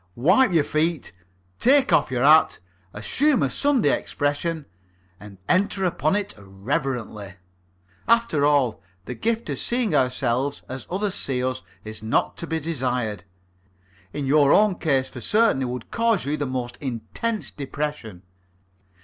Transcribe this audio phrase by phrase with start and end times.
[0.15, 1.11] Wipe your feet,
[1.59, 2.57] take off your hat,
[2.91, 4.65] assume a Sunday expression,
[5.19, 7.33] and enter upon it reverently.
[8.07, 12.59] After all, the gift of seeing ourselves as others see us is not to be
[12.59, 13.25] desired.
[14.11, 18.23] In your case for certain it would cause you the most intense depression.